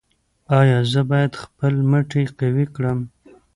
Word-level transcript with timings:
ایا 0.59 0.79
زه 0.91 1.01
باید 1.09 1.33
خپل 1.43 1.73
مټې 1.91 2.23
قوي 2.39 2.65
کړم؟ 2.75 2.99